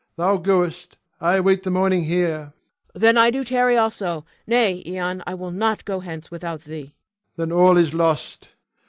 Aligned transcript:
Thou 0.15 0.37
goest. 0.37 0.97
I 1.19 1.35
await 1.35 1.61
the 1.61 1.69
morning 1.69 2.05
here. 2.05 2.53
Cleon. 2.93 3.15
Then 3.15 3.31
do 3.31 3.39
I 3.41 3.43
tarry 3.43 3.77
also. 3.77 4.25
Nay, 4.47 4.81
Ion, 4.97 5.21
I 5.27 5.35
will 5.35 5.51
not 5.51 5.85
go 5.85 5.99
hence 5.99 6.31
without 6.31 6.61
thee. 6.61 6.75
Ion. 6.75 6.93
Then 7.35 7.51
all 7.51 7.77
is 7.77 7.93
lost. 7.93 8.47